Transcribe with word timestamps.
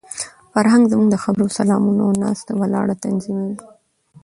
فرهنګ 0.53 0.83
زموږ 0.91 1.07
د 1.11 1.15
خبرو، 1.23 1.53
سلامونو 1.59 2.01
او 2.07 2.13
ناسته 2.23 2.51
ولاړه 2.61 2.95
تنظیموي. 3.05 3.55